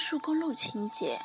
[0.00, 1.20] 速公路情节。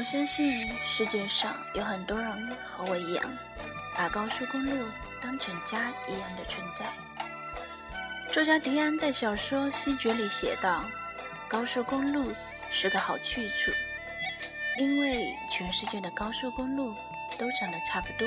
[0.00, 3.38] 我相信世界上有很多人和我一样，
[3.94, 4.88] 把高速公路
[5.20, 6.86] 当成家一样的存在。
[8.32, 10.86] 作家迪安在小说《西决》里写道
[11.46, 12.34] ：“高速公路
[12.70, 13.70] 是个好去处，
[14.78, 16.96] 因为全世界的高速公路
[17.36, 18.26] 都长得差不多，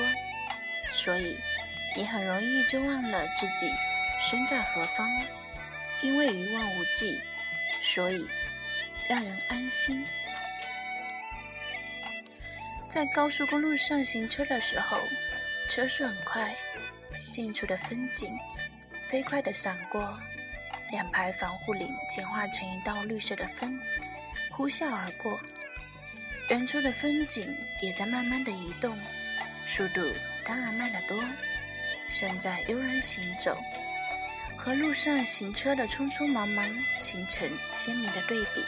[0.92, 1.40] 所以
[1.96, 3.68] 你很容易就忘了自己
[4.20, 5.10] 身在何方。
[6.02, 7.20] 因为一望无际，
[7.82, 8.28] 所以
[9.08, 10.06] 让人安心。”
[12.94, 15.00] 在高速公路上行车的时候，
[15.68, 16.54] 车速很快，
[17.32, 18.38] 近处的风景
[19.08, 20.16] 飞快地闪过，
[20.92, 23.76] 两排防护林简化成一道绿色的风，
[24.52, 25.40] 呼啸而过。
[26.50, 28.96] 远处的风景也在慢慢的移动，
[29.66, 30.00] 速度
[30.44, 31.20] 当然慢得多，
[32.08, 33.60] 身在悠然行走，
[34.56, 36.64] 和路上行车的匆匆忙忙
[36.96, 38.64] 形成鲜明的对比。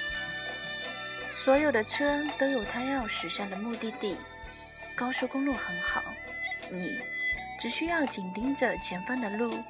[1.32, 4.16] 所有的车都有它要驶向的目的地。
[4.94, 6.02] 高速公路很好，
[6.70, 7.00] 你
[7.58, 9.62] 只需要紧盯着前方的路，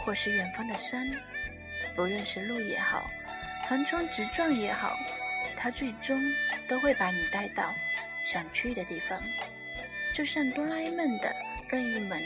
[0.00, 1.08] 或是远方的山，
[1.94, 3.08] 不认识路也好，
[3.68, 4.98] 横冲直撞也好，
[5.56, 6.20] 它最终
[6.68, 7.72] 都会把你带到
[8.24, 9.22] 想去的地方，
[10.12, 11.32] 就像哆啦 A 梦的
[11.68, 12.20] 任意门。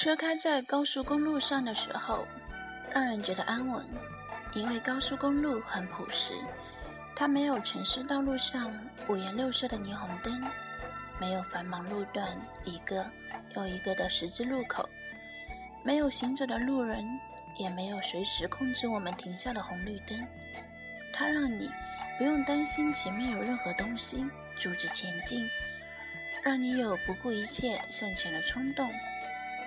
[0.00, 2.24] 车开在高速公路上的时候，
[2.94, 3.84] 让人觉得安稳，
[4.54, 6.34] 因为高速公路很朴实，
[7.16, 8.72] 它没有城市道路上
[9.08, 10.40] 五颜六色的霓虹灯，
[11.20, 12.28] 没有繁忙路段
[12.64, 13.04] 一个
[13.56, 14.88] 又一个的十字路口，
[15.82, 17.04] 没有行走的路人，
[17.56, 20.24] 也没有随时控制我们停下的红绿灯。
[21.12, 21.68] 它让你
[22.16, 24.24] 不用担心前面有任何东西
[24.56, 25.50] 阻止前进，
[26.44, 28.88] 让你有不顾一切向前的冲动。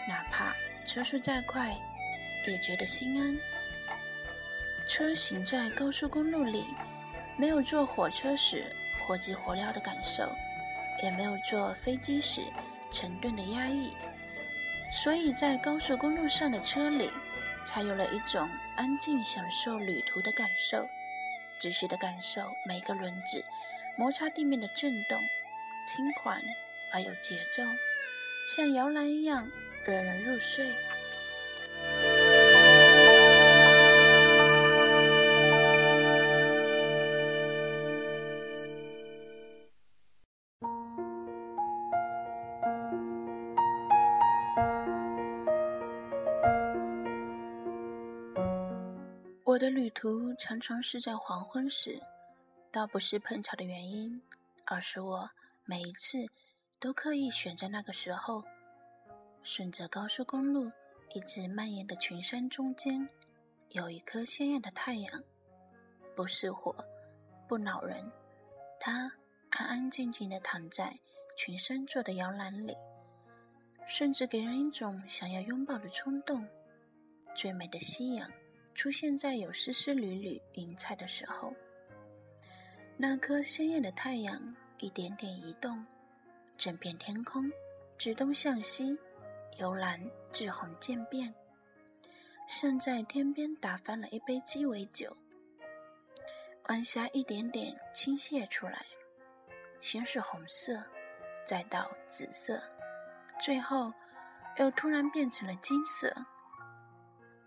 [0.08, 1.76] 哪怕车速再快，
[2.48, 3.38] 也觉得心安。
[4.88, 6.66] 车行在高速公路里，
[7.38, 8.66] 没有坐火车时
[9.00, 10.36] 火急火燎的感受，
[11.04, 12.42] 也没有坐飞机时
[12.92, 13.94] 沉顿的压抑。
[14.92, 17.10] 所以在高速公路上的车里，
[17.66, 20.90] 才有了一种安静享受旅途的感受，
[21.60, 23.46] 仔细的感受每个轮子
[23.98, 25.18] 摩擦地面的震动，
[25.88, 26.42] 轻缓
[26.92, 27.64] 而有节奏，
[28.54, 29.50] 像摇篮一样。
[29.84, 30.72] 惹人入睡。
[49.44, 52.02] 我的旅途常常是在黄昏时，
[52.72, 54.22] 倒不是碰巧的原因，
[54.66, 55.30] 而是我
[55.66, 56.18] 每一次
[56.80, 58.44] 都刻意选在那个时候。
[59.44, 60.72] 顺着高速公路
[61.16, 63.08] 一直蔓延的群山中间，
[63.70, 65.24] 有一颗鲜艳的太阳，
[66.16, 66.76] 不是火，
[67.48, 68.10] 不恼人，
[68.80, 69.12] 它
[69.50, 70.98] 安安静静地躺在
[71.36, 72.78] 群山做的摇篮里，
[73.88, 76.48] 甚至给人一种想要拥抱的冲动。
[77.34, 78.32] 最美的夕阳
[78.76, 81.54] 出现在有丝丝缕缕云彩的时候，
[82.96, 85.84] 那颗鲜艳的太阳一点点移动，
[86.58, 87.52] 整片天空
[87.98, 88.98] 自东向西。
[89.58, 90.00] 由蓝
[90.32, 91.34] 至红渐变，
[92.48, 95.16] 像在天边打翻了一杯鸡尾酒，
[96.70, 98.86] 晚霞一点点倾泻出来，
[99.80, 100.84] 先是红色，
[101.46, 102.62] 再到紫色，
[103.40, 103.94] 最后
[104.58, 106.14] 又突然变成了金色。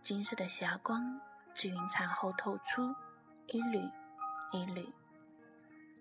[0.03, 1.21] 金色的霞光
[1.55, 2.95] 自云层后透出，
[3.47, 3.79] 一缕
[4.53, 4.93] 一缕，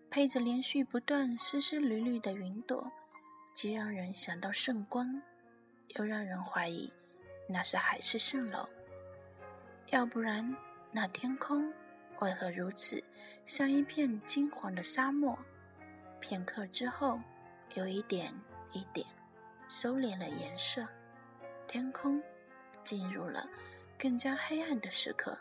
[0.09, 2.91] 配着连续不断、丝丝缕缕的云朵，
[3.53, 5.21] 既让人想到圣光，
[5.89, 6.91] 又让人怀疑
[7.47, 8.67] 那是海市蜃楼。
[9.87, 10.55] 要不然，
[10.91, 11.71] 那天空
[12.19, 13.03] 为何如此
[13.45, 15.37] 像一片金黄的沙漠？
[16.19, 17.19] 片刻之后，
[17.75, 18.33] 有一点
[18.71, 19.05] 一点
[19.69, 20.87] 收敛了颜色，
[21.67, 22.21] 天空
[22.83, 23.47] 进入了。
[23.95, 25.37] 更加黑暗的时刻。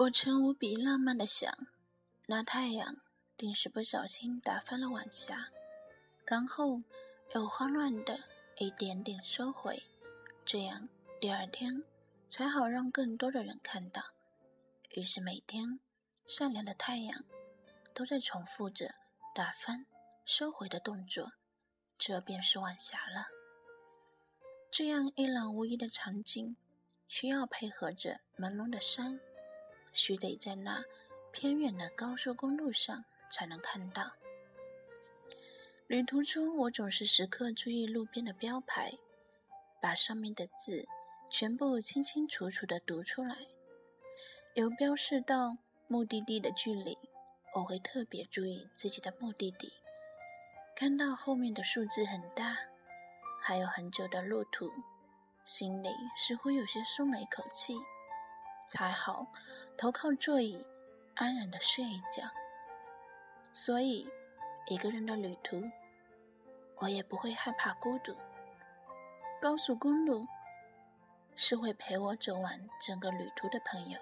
[0.00, 1.52] 我曾无比浪漫的想，
[2.26, 2.98] 那太阳
[3.36, 5.48] 定是不小心打翻了晚霞，
[6.24, 6.80] 然后
[7.34, 8.20] 又慌乱的
[8.58, 9.82] 一点点收回，
[10.44, 11.82] 这样第二天
[12.30, 14.00] 才好让更多的人看到。
[14.90, 15.80] 于是每天
[16.28, 17.24] 善良的太阳
[17.92, 18.94] 都在重复着
[19.34, 19.84] 打翻、
[20.24, 21.32] 收回的动作，
[21.98, 23.26] 这便是晚霞了。
[24.70, 26.56] 这样一览无遗的场景，
[27.08, 29.18] 需要配合着朦胧的山。
[29.98, 30.84] 须得在那
[31.32, 34.12] 偏远的高速公路上才能看到。
[35.88, 38.92] 旅途中，我总是时刻注意路边的标牌，
[39.82, 40.86] 把上面的字
[41.28, 43.36] 全部清清楚楚地读出来。
[44.54, 45.56] 有标示到
[45.88, 46.96] 目的地的距离，
[47.54, 49.72] 我会特别注意自己的目的地。
[50.76, 52.56] 看到后面的数字很大，
[53.40, 54.70] 还有很久的路途，
[55.44, 57.74] 心里似乎有些松了一口气。
[58.68, 59.26] 才好，
[59.76, 60.64] 头靠座椅，
[61.14, 62.30] 安然的睡一觉。
[63.52, 64.08] 所以，
[64.68, 65.62] 一个人的旅途，
[66.76, 68.14] 我也不会害怕孤独。
[69.40, 70.26] 高速公路
[71.34, 73.98] 是会陪我走完整个旅途的朋友。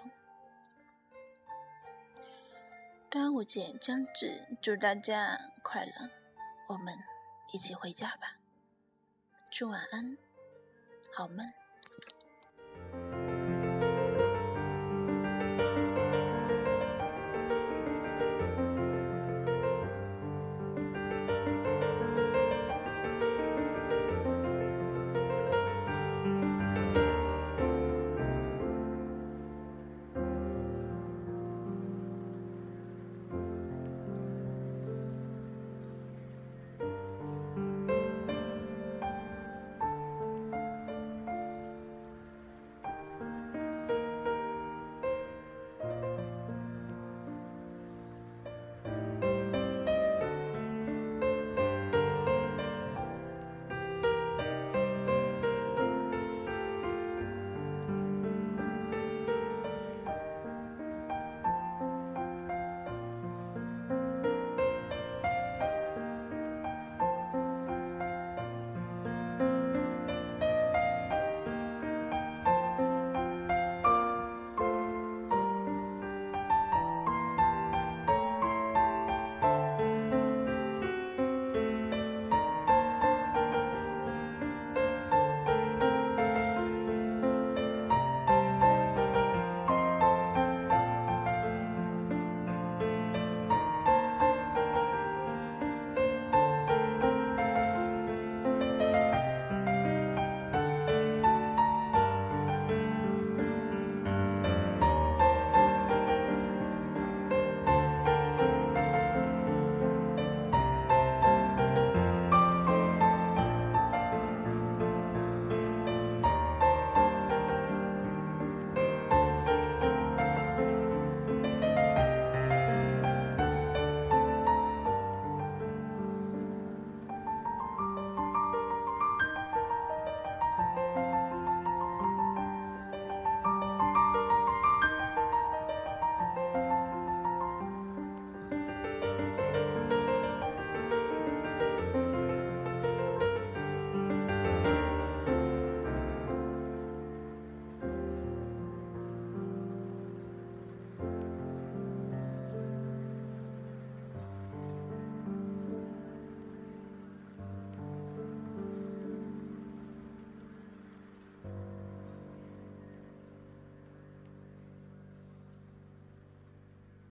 [3.09, 6.09] 端午节将至，祝大家快乐！
[6.67, 6.97] 我们
[7.53, 8.35] 一起回家吧。
[9.49, 10.17] 祝晚安，
[11.15, 11.53] 好梦。